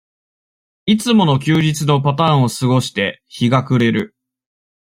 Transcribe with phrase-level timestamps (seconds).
[0.87, 4.15] いつもの休日のパターンを過ごして、日が暮れる。